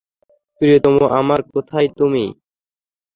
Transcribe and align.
প্রিয়তম 0.61 0.95
আমার, 1.19 1.39
কোথায় 1.53 1.89
তুমি? 1.97 2.25